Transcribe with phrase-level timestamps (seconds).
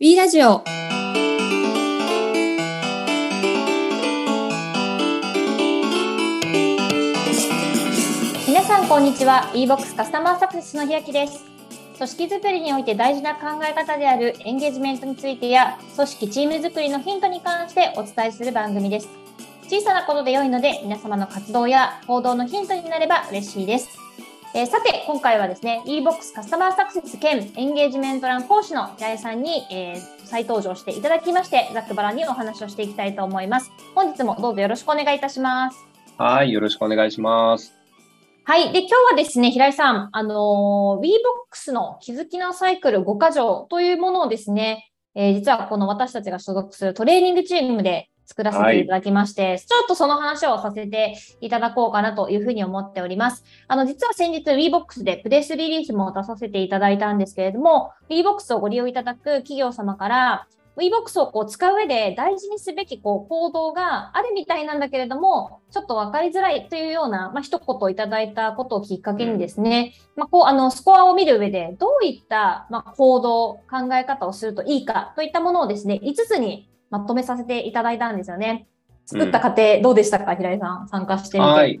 [0.00, 0.64] B ラジオ。
[8.44, 9.52] 皆さんこんにちは。
[9.54, 11.44] E-box カスタマーサクセスのひやきです。
[11.96, 19.08] 組織づくりにおいて大事な考え方であるエンゲージメントについてや組織チームづくりのヒントに関してお伝えする番組です。
[19.68, 24.03] 小さなことで良いので皆様の活動や行動のヒントになれば嬉しいです。
[24.56, 33.72] えー、さて、今回はですね、e-box カスタマーサクセス兼エンゲージメント欄講師の平井さんに、えー、再登場していただきまして、ざっくばらにお話をしていきたいと思います。
[33.96, 35.84] 本日もどうぞよろしくお願いいたします。
[36.18, 37.74] はい、よろしくお願いします。
[38.44, 38.72] はい。
[38.72, 53.44] で、今日はですね、平井さん、あのー、WeBox の気づきのサイクル5箇条というものをですね、えー、実はこの私たちが所属するトレーニングチームで作らせていただきまして、はい、ちょっとその話をさせていただこうかなというふうに思っております。
[53.68, 60.46] あの、実は先日 WeBox でプレスリリースも出させていただいたんですけれども、WeBox をご利用いただく企業様から、
[60.76, 78.68] WeBox をこう使う上で大事にすべきこう行動があるみたいなんだけれども、ちょっと分かりづらいというような、まあ、一言いただいたことをきっかけにですね、まあ、こう、あの、スコアを見る上で、どういった、まあ、行動、考え方をするといいかといったものをですね、5つにまとめさせていただいたんですよね。
[79.04, 81.50] 作った過程、どうでしたか、平井さん、参加してみて。
[81.50, 81.80] はい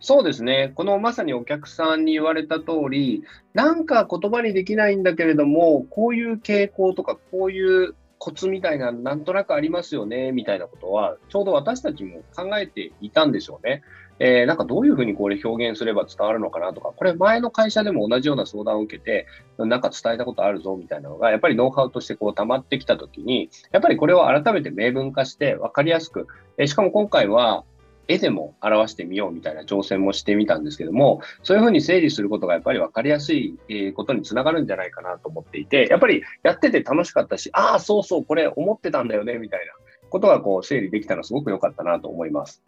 [0.00, 0.70] そうですね。
[0.74, 13.80] このまさにお客さんに言われた通り、なんか言葉にできないんだけれども、こういう傾向とか、こういうコツみたいな、なんとなくありますよね、みたいなことは、ちょうど私たちも考えていたんでしょうね。
[14.18, 19.26] えー、なんかどういうふうにこれ表現すれば伝わるのかなとか、これ前の会社でも同じような相談を受けて、
[19.58, 26.26] なんか伝えたことあるぞみたいなのが、やっぱりノウハウとしてこう溜まってきたときに、やっぱりこれを改めて明文化して分かりやすく、
[26.58, 27.64] えー、しかも今回は、
[28.06, 33.56] 絵でも表してみようみたいな挑戦もしてみたんですけども、そういうふうに整理することがやっぱり分かりやすい
[33.94, 39.72] ことにつながるんじゃないかなと思っていて、やっぱりやってて楽しかったし、ああ、そうそう、これ思ってたんだよね、みたいな
[40.10, 42.62] ことがこう整理できたのすごく良かったなと思います。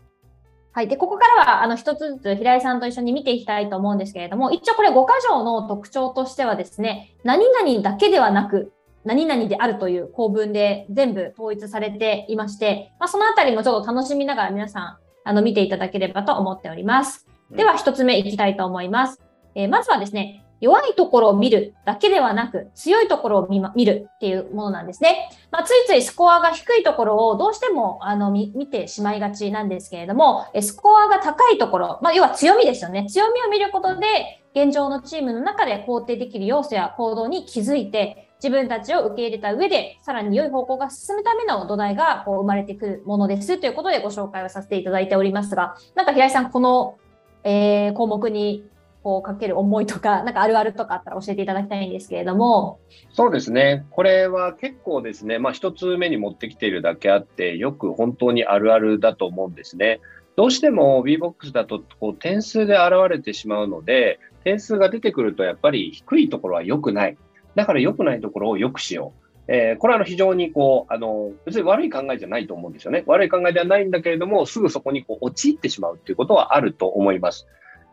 [0.76, 0.88] はい。
[0.88, 17.26] で、ここからは、あの、一つずつ平井さんと一緒に見ていきたいと思うんですけれども、一応これ5箇条の特徴としてはですね、何々だけではなく、何々であるという構文で全部統一されていまして、まあ、そのあたりもちょっと楽しみながら皆さん、あの、見ていただければと思っております。
[17.50, 19.22] では、一つ目いきたいと思います。
[19.54, 25.30] えー、まずはですね、弱いところを見るだけではなく、強いところを見,、ま、見るっていうものなんですね。
[25.50, 33.06] まあ、ついついスコアが低いところをどうしてもあの見てしまいがちなんですけれども、スコアが高いところ、まあ、要は強みですよね。
[33.08, 46.98] 強みを見ることで、現状のチームの中で肯定できる要素や行動に気づいて、自分たちを受け入れた上で、さらに良い方向が進むための土台がこう生まれてくるものですということでご紹介をさせていただいておりますが、なんか平井さん、この、
[47.44, 48.64] えー、項目に
[49.06, 52.80] こうかける思いとか、なんかあるあるとかあったら教えていただきたいんですけれども。
[53.12, 53.86] そうですね。
[53.90, 60.00] これは結構ですね、まあ一つ目に持ってきているだけあって、よく本当にあるあるだと思うんですね。
[60.34, 67.16] どうしても VBOX だとこう点数で現れてしまうので、点数が出てくるとやっぱり低いところは良くない。
[67.54, 69.52] だから良くないところを良くしよう。
[69.52, 73.04] えー、これはあの非常にこう、あの、別に悪い考えじゃないと思うんですよね。
[73.06, 77.46] 悪い考えではないんだけれども、すぐそこにこう陥ってしまうっていうことはあると思います。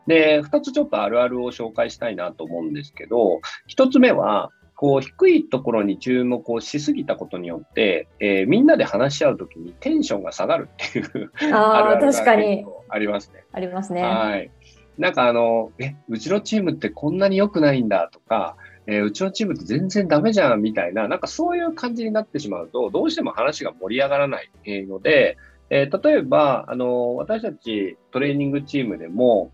[0.08, 12.66] で、二つちょっとあるあるを紹介したいなと思うんですけど、一つ目は、こう、低いところに注目をしすぎたことによって、えー、みんなで話し合うときにテンションが下がるっていうあ あ確かに。
[12.90, 13.44] ありますね。
[13.53, 14.02] ありますね。
[14.02, 14.52] はい。
[14.97, 25.38] なんかあの、え、うちのチームってこんなに良くないんだとか、えー、うちのチームって全然ダメじゃんみたいな、なんかそういう感じになってしまうと、どうしても話が盛り上がらないので、
[25.69, 29.52] えー、例えば、あの、私たちトレーニングチームでも、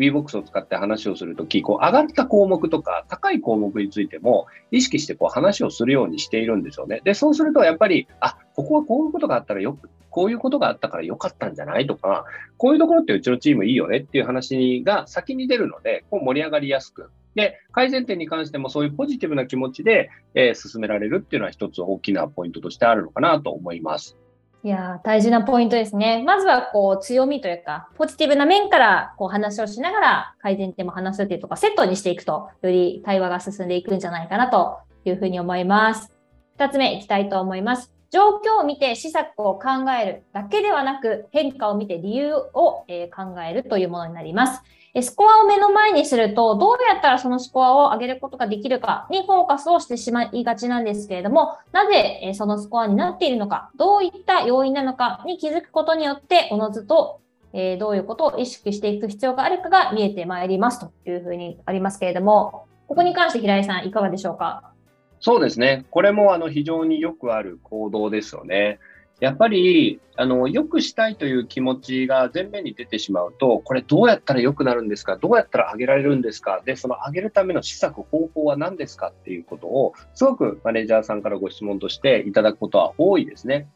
[0.00, 7.02] WeBox を使って話をするとき、こう上がった項目とか高い項目についても意識してこう話をするようにしているんですよね。
[7.04, 12.24] で、そうするとやっぱり、あ、ここはこういうことがあったらよく、こういうことがあったからよかったんじゃないとか、
[12.56, 17.10] こういうところってうちのチームいいよねっていう話が先に出るので、こう盛り上がりやすく。
[17.34, 24.16] で、改善点に関してもそういうポジティブな気持ちで、えー、進められるっていうのは一つ大きなポイントとしてあるのかなと思います。
[24.62, 26.22] いや大事なポイントですね。
[26.26, 36.12] まずはこう強みというか、ポジティブな面からこう話をしながら改善点も話すっていうとか、セットにしていくと、より対話が進んでいくんじゃないかなというふうに思います。
[36.56, 37.94] 二つ目いきたいと思います。
[38.10, 44.62] 状況を見て施策を考えるだけではなく、変化を見て理由を、え考えるというものになります。
[45.02, 57.20] スコアを目の前にすると、どうやったらそのスコアを上げることができるかにフォーカスをしてしまいがちなんですけれども、なぜそのスコアになっているのか、どういった要因なのかに気づくことによって、おのずと
[57.52, 64.72] えどういうことを意識していく必要があるかが見えてまいりますというふうにありますけれども、ここに関して平井さんいかがでしょうか？
[65.20, 65.84] そうですね。
[65.90, 68.78] これもあの非常によくある行動ですよね。
[69.20, 75.16] やっぱり、あの、良くしたいという気持ちが前面に出てしまうと、これどうやったら良くなるんですか？
[75.16, 76.62] どうやったら上げられるんですか？
[76.64, 83.68] で、その上げるための施策、方法は何ですかっていうことを、すごくマネージャーさんからご質問としていただくことは多いですね。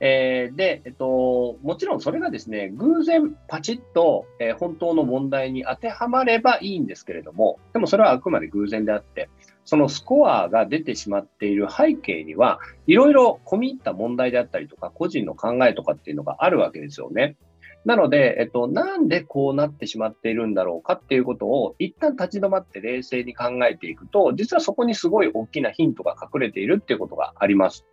[0.00, 9.28] えー、で、えっと、もちろんそれがですね、偶然パチッと、えー、本当の問題に当てはまればいいんですけれども、でもそれはあくまで偶然であって、
[9.68, 17.36] そのスコアが出てしまっている背景には、いろいろ込み入った問題であったりとか、個人の考えとかっていうのがあるわけですよね。
[17.84, 27.84] なので、えっと、なんでこうなってしまっているんだろうかっていうことを、一旦立ち止まって冷静に考えていくと、実はそこにすごい大きなヒントが隠れているっていうことがあります。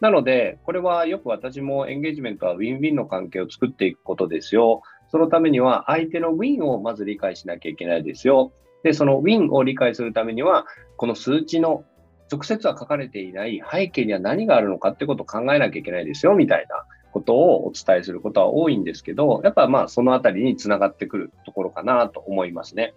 [0.00, 4.80] なので、これはよく私もエンゲージメントはウィンウィンの関係を作っていくことですよ。
[5.10, 8.52] そのためには相手のウィンをまず理解しなきゃいけないですよ。
[8.82, 10.66] で、そのウィンを理解するためには、
[10.96, 11.84] この数値の
[12.30, 22.94] 直接は書かれていない背景には何があるのかってことを考えなきゃいけないですよ、みたいなことをお伝えすることは多いんですけど、やっぱまあそのあたりにつながってくるところかなと思いますね。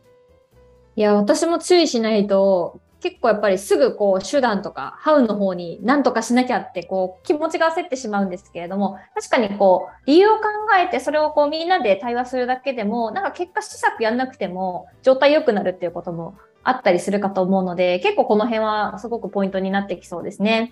[0.96, 10.44] いや、私も注意しないと、結構やっぱりすぐこう手段とかハウの方に何とかしなきゃってこう気持ちが焦ってしまうんですけれども確かにこう理由を考
[10.82, 20.72] えてそれをこうみんなで対話するだけでもなんか結果施策やんなくても状態良くなるっていうこともあったりするかと思うので結構この辺はすごくポイントになってきそうですね。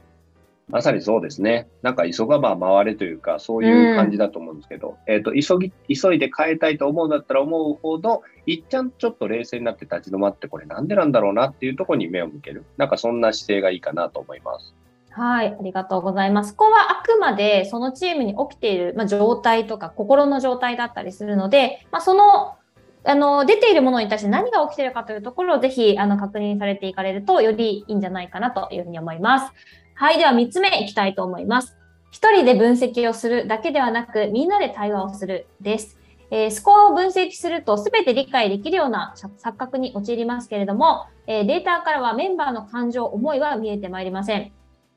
[0.69, 1.67] まさにそうですね。
[1.81, 12.65] なんか急がば回れというか、そういう感じだと思うんですけど、うん、えっ、と、急ぎ、急いで変えたいと思うんだったら思うほど、いっちゃんちょっと冷静になって立ち止まって、これなんでなんだろうなっていうところに目を向ける。
[12.77, 14.73] なんかそんな姿勢がいいかなと思います。
[15.11, 16.55] はい、ありがとうございます。
[16.55, 22.55] ここはあくまでそのチームに起きている、まあ、状態とか心の状態だったりするので、まあ、その
[23.03, 29.53] あの出ているものに対して何が起きているかというところをぜひあの確認されていかれるとよりいいんじゃないかなというふうに思います。
[30.01, 31.77] はい、では3つ目いきたいと思います。
[32.11, 35.99] 1人で分析をするだけではなく、みんなで対話をするです。
[36.31, 44.51] えー、スコアを分析すると全て理解できるような錯覚に陥りますけれども、えー、データからはメンバーの感情、思いは見えてまいりません。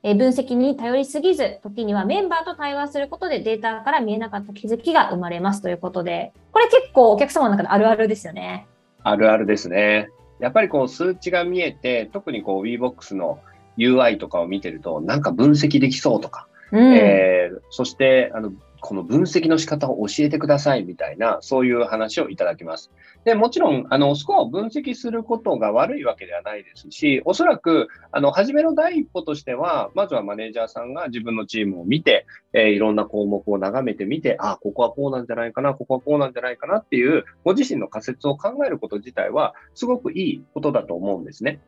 [0.05, 8.67] えー、分析に頼りすぎず、時にはメンバーと対話することでデータから見えなかった気づきが生まれますということで、これ結構お客様の中であるあるですよね。
[9.03, 10.09] あるあるですね。
[10.41, 13.39] やっぱりこう数値が見えて、特にこう WeBox の
[13.79, 18.53] UI とかを見てると、なんか分析できそうとか、うん、えー、そしてあの
[18.85, 22.91] この分析の仕方を教えてくださいみたいな、そういう話をいただきます。
[23.25, 41.61] で、もちろん、あの、スコアを分析することが悪いわけではないですし、おそらく、あの、初めの第一歩としては、まずはマネージャーさんが自分のチームを見て、えー、いろんな項目を眺めてみて、あ、ここはこうなんじゃないかな、ここはこうなんじゃないかなっていう、ご自身の仮説を考えること自体は、すごくいいことだと思うんですね。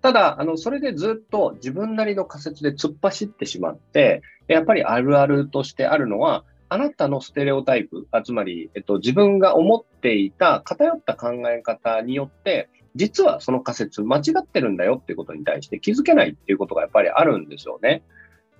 [0.00, 18.02] ただ、あの、それでずっと自分なりの仮説で突っ走ってしまって、やっぱりあるあるとしてあるのは、あなたのステレオタイプ、あつまり、えっと、自分が思っていた偏った考え方によって、実はその仮説間違ってるんだよっていうことに対して気づけないっていうことがやっぱりあるんですよね。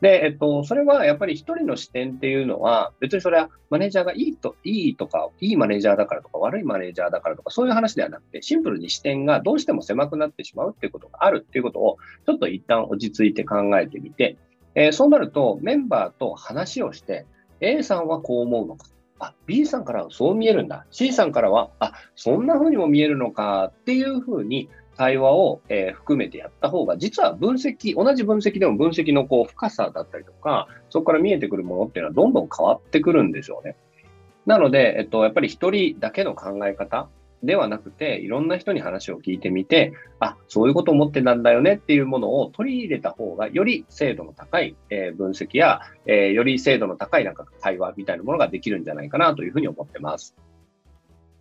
[0.01, 11.97] で、えっと、それはやっぱり一人の視点っていうのは、別にそれはマネージャーがいいと、いいとか、いいマネージャーだからとか、悪いマネージャーだからとか、そういう話ではなくて、シンプルに視点がどうしても狭くなってしまうっていうことがあるっていうことを、
[12.27, 14.37] ちょっと一旦落ち着いて考えてみて、
[14.77, 17.27] えー、そうなると、メンバーと話をして、
[17.61, 18.87] A さんはこう思うのか。
[19.21, 20.87] あ、B さんからはそう見えるんだ。
[20.93, 33.77] C さんからは、あ、そんな風にも見えるのかっていう風に対話を、えー、含めてやった方が、実は分析、同じ分析でも分析のこう深さだったりとか、そこから見えてくるものっていうのはどんどん変わってくるんですよね。
[34.45, 37.09] なので、えっと、やっぱり一人だけの考え方
[37.45, 50.35] ではなくて、いろんな人に話を聞いてみて、あ、そういうこと思ってたんだよねっていうものを取り入れた方が、より精度の高い、えー、分析や、えー、より精度の高いなんか対話みたいなものができるんじゃないかなというふうに思ってます。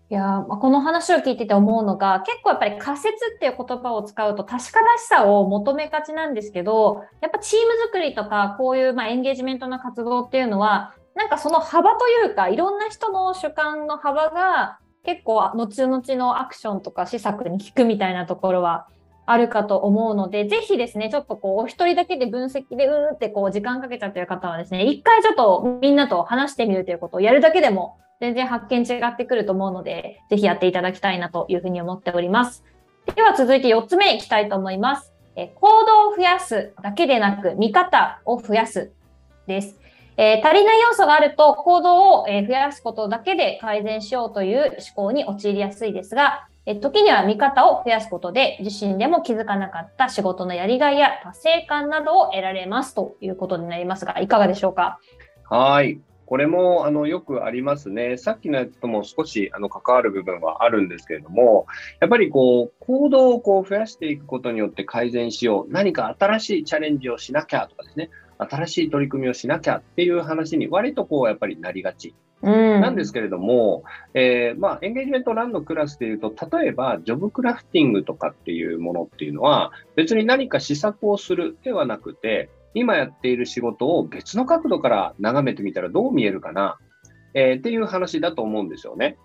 [0.09, 18.87] いやこの話を聞いてて思うのが結構やっぱり仮説っていう言葉を使うと確からしさを求めがちなんですけどやっぱチーム作りとかこういうまエンゲージメントの活動っていうのはなんかその幅というかいろんな人の主観の幅が結構後々のアクションとか施策に効くみたいなところは
[19.25, 32.63] あるかと思うので、ぜひですね、ちょっとこう、お一人だけで分析で、うーってこう、時間かけちゃってる方はですね、一回ちょっとみんなと話してみるということをやるだけでも、全然発見違ってくると思うので、ぜひやっていただきたいなというふうに思っております。
[33.15, 35.13] では続いて4つ目いきたいと思います。
[35.35, 38.91] え行動を増やすだけでなく、見方を増やす
[39.45, 39.79] です。
[40.17, 54.99] えー、足りない要素があると行動を増やすことだけで改善しようという思考に陥りやすいですが、え時には見方を増やすことで、自身でも気づかなかった仕事のやりがいや達成感などを得られますということになりますが、いかがでしょうか？
[55.49, 56.01] はい。
[56.27, 58.17] これもあのよくありますね。
[58.17, 61.65] さっきのやつとも少しあの関わる部分はあるんですけれども、
[62.01, 72.13] やっぱりこう行動をこう増やしていくことによって改善しよう、何か新しいチャレンジをしなきゃとかですね、新しい取り組みをしなきゃっていう話に割とこうやっぱりなりがち。
[72.41, 86.77] なんですけれども、えー、まあ、エンゲージメントランのクラスでいうと、例えば、ジョブクラフティングとかっていうものっていうのは、別に何か施策をするではなくて、今やっている仕事を別の角度から眺めてみたらどう見えるかな、
[87.33, 89.17] えー、っていう話だと思うんですよね。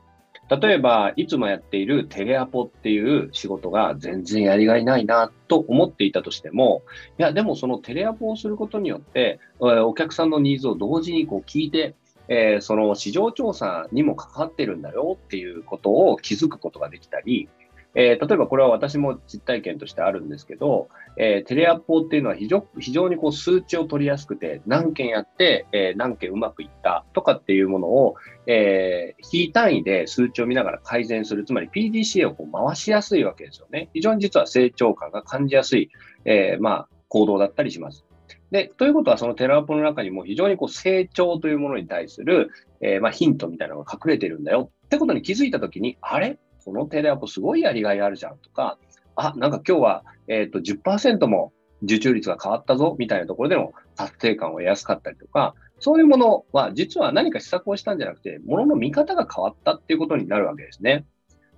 [0.60, 6.82] 例えば、いつもやっているテレアポっていう仕事が全然やりがいないなと思っていたとしても、
[7.18, 11.94] いや、でもそのテレアポをすることによって、お客さんのニーズを同時にこう聞いて、
[12.28, 17.48] えー、その市場調査にも関わってるんだよっていうことを気づくことができたり、
[17.94, 28.14] えー、例えばこれは私も実体験としてあるんですけど、えー、テレアポっていうのは非常非常にこう数値を取りやすくて、何件やって、えー、何件うまくいったとかっていうものを、
[28.46, 33.90] えー、非単位で数値を見ながら改善する、つまり PDCA をこう回しやすいわけですよね。
[33.92, 35.90] 非常に実は成長感が感じやすい、
[36.24, 38.06] えー、まあ、行動だったりします。
[38.50, 46.38] で、ということは、そのテラアポの中にも非常にこう成長というものに対する、えー、まあ、ヒントみたいなのが隠れてるんだよってことに気づいたときに、あれ？
[46.64, 48.78] このテレアポすごいやりがいあるじゃんとか、
[49.16, 51.52] あ、なんか今日は、えっ、ー、と10%も
[51.82, 61.04] 受注率が変わったぞみたいなところでの達成感を得やすかったりとか、そういうものは実は何か施策をしたんじゃなくて、ものの見方が変わったっていうことになるわけですね。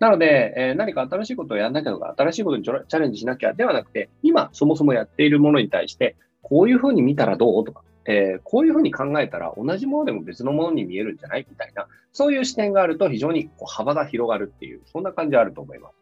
[0.01, 11.47] なので、えー、何か新しいことをやらなきゃとか、新しいことにチャレンジしなきゃではなくて、今そもそもやっているものに対して、こういうふうに見たらどうとか、えー、こういうふうに考えたら同じものでも別のものに見えるんじゃない？
[11.49, 15.95] みたいな、そういう視点があると非常にこう幅が広がるっていう、そんな感じあると思います。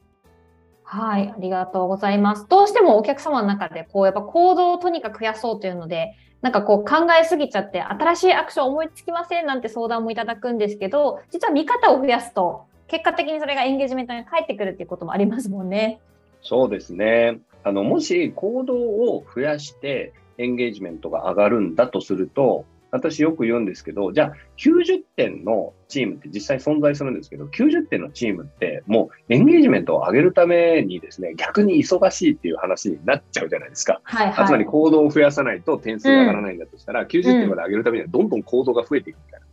[0.84, 2.46] はい、ありがとうございます。
[2.48, 16.00] どうしてもお客様の中で、こう、やっぱ行動をとにかく増やそうというので、なんかこう考えすぎちゃって、新しいアクション思いつきませんなんて相談もいただくんですけど、実は見方を増やすと、結果的にそれがエンゲージメントに返ってくるっていうこともありますもんね。
[16.42, 17.38] そうですね。
[17.64, 20.12] あの、もし行動を増やして、
[20.42, 34.02] エンゲージメントが上がるんだとすると、私よく言うんですけど、じゃあ90点のチームって実際存在するんですけど、90点のチームってもうエンゲージメントを上げるためにですね、逆に忙しいっていう話になっちゃうじゃないですか。
[34.04, 39.46] はいはい、つまり行動を増やさないと点数が上がらないんだとしたら、うん、90点まで上げるためにはどんどん行動が増えていくみたいな。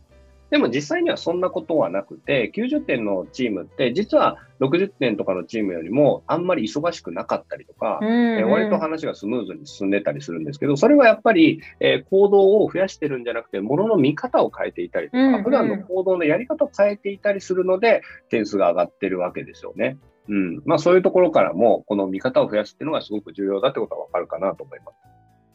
[0.50, 19.98] でも実際にはそんなことはなくて、90点のチームって、実は60点とかのチームよりもあんまり忙しくなかったりとか、うんうん、割と話がスムーズに進んでたりするんですけど、それはやっぱり、えー、行動を増やしてるんじゃなくて、ものの見方を変えていたりとか、うんうん、普段の行動のやり方を変えていたりするので、点数が上がってるわけですよね。
[20.28, 20.62] うん。
[20.64, 25.10] まあそういうところからも、この見方を増やすっていうのがすごく重要だってことはわかるかなと思います。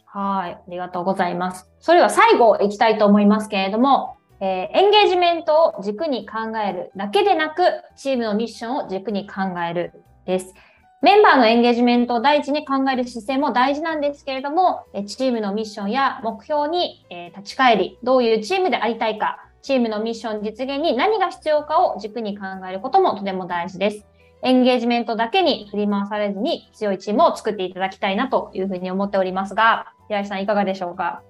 [0.06, 0.52] はい。
[0.54, 1.70] ありがとうございます。
[1.80, 7.62] それでは最後いきたいと思いますけれども、えー、エンゲージメントを軸に考えるだけでなく、
[7.96, 9.94] チームのミッションを軸に考える
[10.26, 10.54] です。
[11.02, 24.06] メンバーのエンゲージメントを第一に考える姿勢も大事なんですけれども、チームのミッションや目標に立ち返り、どういうチームでありたいか、チームのミッション実現に何が必要かを軸に考えることもとても大事です。
[24.42, 31.22] エンゲージメントだけに振り回されずに強いチームを作っていただきたいなというふうに思っておりますが、平井さんいかがでしょうか？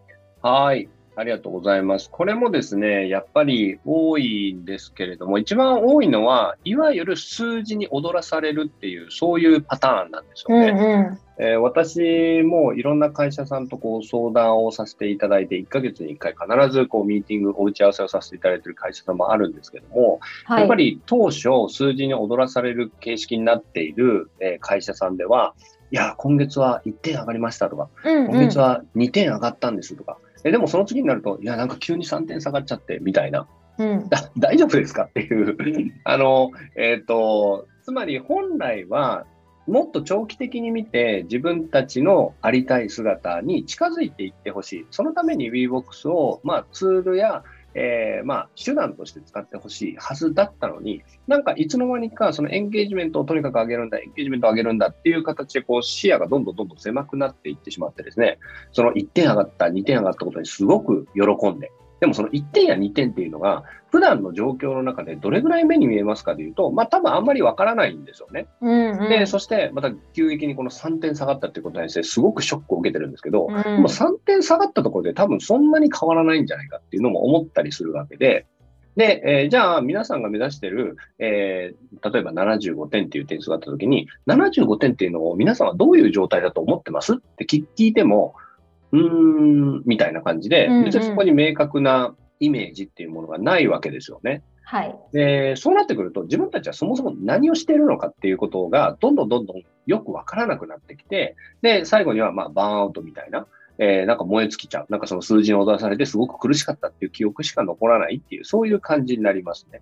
[0.41, 0.89] はい。
[1.15, 2.09] ありがとうございます。
[2.09, 10.69] これもですね、やっぱり多いんですけれども、一番多いのは、いわゆる数字に踊らされるっていう、そういうパターンなんですよね。
[10.69, 25.53] うんうんえー、私もいろんな会社さんとこう相談をさせていただいて、1ヶ月に1回必ずこうミーティング、お打ち合わせをさせていただいている会社さんもあるんですけども、はい、やっぱり当初数字に踊らされる形式になっている、えー、会社さんでは、
[25.91, 33.47] いや、今月は1点上がりましたとか、うんうん、今月は2点上がったんですとか、えでもその次になると、いや、なんか急に3点下がっちゃって、みたいな。
[33.77, 35.57] うん、だ 大丈夫ですかっていう
[36.05, 39.25] あの、えっ、ー、と、つまり本来は、
[39.67, 44.85] もっと長期的に見て自分たちのありたい姿に近づいていってほしい。
[44.91, 47.43] そのために WeBox を、まあ、ツールや
[47.75, 58.39] えー、まあ、手段として使ってほしいはずだったのに、なんかいつの間にかそのエンゲージメントをとにかく上げるんだ、エンゲージメントを上げるんだっていう形でこう視野がどんどんどんどん狭くなっていってしまってですね、
[58.71, 68.47] その1点上がった、2点上がったことにすごく喜んで、でもその1点や2点っていうのが、普段の状況の中でどれぐらい目に見えますかというと、まあ多分あんまりわからないんですよね。
[68.61, 78.45] うんうん、で、そしてまた急激にこの3点下がったっていうことに対してすごくショックを受けてるんですけど、うん、も3点下がったところで多分そんなに変わらないんじゃないかっていうのも思ったりするわけで、
[78.95, 87.13] で、えー、じゃあ皆さんが目指している、えー、例えば75点っていう点数があったときに、75点っていうのを皆さんはどういう状態だと思ってます？
[87.13, 88.35] って聞いても、
[88.95, 94.43] うーん、みたいな感じで、別にそこに明確なイメージっていうものがないわけですよね。
[94.63, 94.95] はい。
[95.13, 103.45] で、そうなってくると、自分たちはそもそも何をしているのかっていうことが、どんどんどんどんよくわからなくなってきて、で、最後には、まあ、バーンアウトみたいな、
[103.77, 104.85] えー、なんか燃え尽きちゃう。
[104.89, 109.81] なんかその数字に踊らされてすごく苦しかったっていう記憶しか残らないっていう、そういう感じになりますね。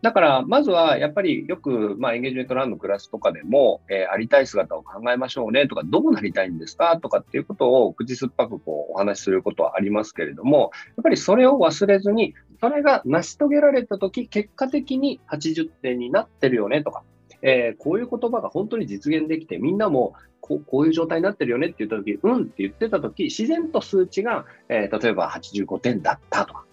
[0.00, 17.02] だから、まずはやっぱりよく、まあ、エンゲージメントランのクラスとかでも、えー、ありたい姿を考えましょうねとか、どうなりたいんですかとかっていうことを口酸っぱくこうお話しすることはありますけれども、やっぱりそれを忘れずに、それが成し遂げられたとき、結果的に80点になってるよねとか、
[17.42, 26.64] えー、こういう言葉が本当に実現できて、みんなもこういう状態になってるよねって言ったとき、うんって言ってたとき、自然と数値が、えー、例えば85点だったとか、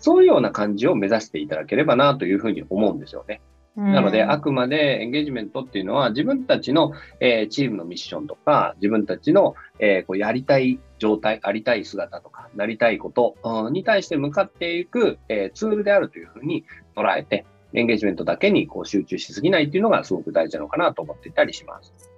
[0.00, 3.40] そういうような感じを目指していただければなというふうに思うんですよね。
[3.76, 16.64] なので、あくまでエンゲージメントっていうのは、自分たちの、えー、チームのミッションとか、自分たちの、えー、こうやりたい状態、ありたい姿とか、なりたいことに対して向かっていく、えー、ツールであるというふうに
[16.96, 22.09] 捉えて、エンゲージメントだけにこう集中しすぎないっていうのがすごく大事なのかなと思っていたりします。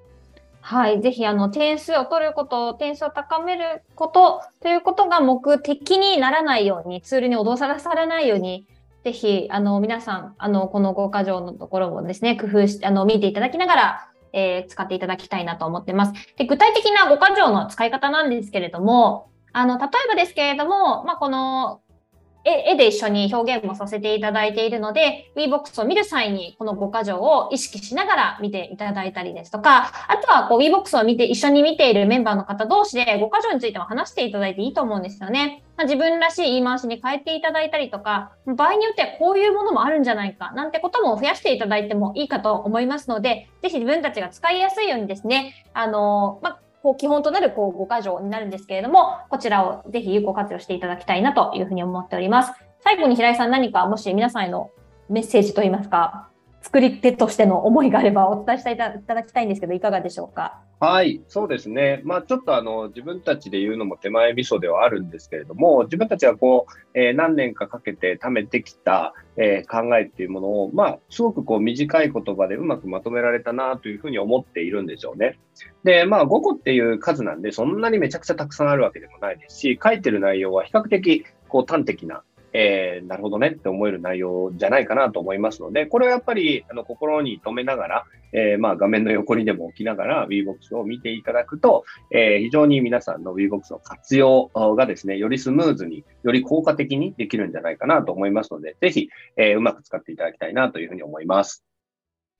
[0.64, 8.66] はい、ぜひあの点数を取ること、点数を高めることということが目的にならないように、ツールに脅されないように、
[9.04, 16.12] ぜひあの皆さん、あのこの5箇条のところもですね、工夫して、あの見ていただきながら、えー、使っていただきたいなと思ってます。
[16.37, 21.81] で具体的な5箇条の使い方なんですけれども、あの例えばですけれども、まあ、この
[22.45, 35.63] 絵で一緒に表現もさせていただいているので、WeBox を見る際にこの5箇条を意識しながら見ていただいたりですとか、あとはこう WeBox を見て一緒に見ているメンバーの方同士で5箇条についても話していただいていいと思うんですよね。
[35.77, 52.53] まあ、自分らしい言い回しに変えていただいたりとか、場合によってはこういうものもあるんじゃないか、なんてことも増やしていただいてもいいかと思いますので、ぜひ自分たちが使いやすいようにですね、あの、まあこう基本となるこう5箇条になるんですけれども、こちらをぜひ有効活用していただきたいなというふうに思っております。
[52.81, 54.71] 最後に平井さん何かもし皆さんへの
[55.09, 56.32] メッセージといいますか、
[56.62, 60.62] 作り手としての思いがあればお伝えしていただきたいんですけど、いかがでしょうか？
[60.79, 62.01] はい、そうですね。
[62.05, 75.38] まあ、ちょっとあの、自分たちで言うのも手前味噌ではあるんですけれども、自分たちはこう、えー、何年かかけて貯めてきた、えー、考えっていうものを、まあ、すごくこう、短い言葉でうまくまとめられたなというふうに思っているんでしょうね。
[75.85, 101.65] で、まあ、5個っていう数なんで、そんなにめちゃくちゃたくさんあるわけでもないですし、書いてる内容は比較的、こう、端的なえー、なるほどねって思える内容じゃないかなと思いますので、これはやっぱりあの心に留めながら、えー、まあ画面の横にでも置きながら WeBox を見ていただくと、えー、非常に皆さんの WeBox の活用がですね、よりスムーズに、より効果的にできるんじゃないかなと思いますので、ぜひ、えー、うまく使っていただきたいなというふうに思います。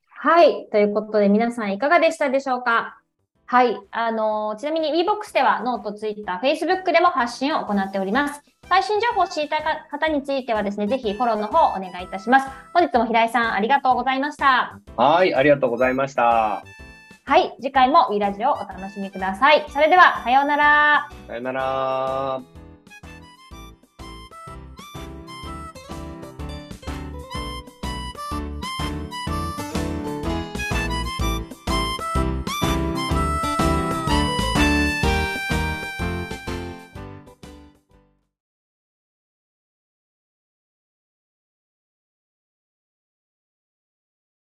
[0.09, 0.69] はい。
[0.71, 2.99] ということで皆さんいかがでしたでしょうか？
[3.47, 3.79] はい。
[3.91, 8.52] あのー、ちなみに WeBox ではノート、Twitter、Facebook でも発信を行っております。
[8.69, 12.49] 最新情報を知りたい方についてはですね、ぜひフォローの方お願いいたします。
[12.73, 14.81] 本日も平井さん、ありがとうございました。
[14.97, 16.65] はい、ありがとうございました。
[17.25, 19.65] はい、次回も w ラジオをお楽しみください。
[19.69, 21.09] それでは、さようなら。
[21.29, 22.62] さようなら。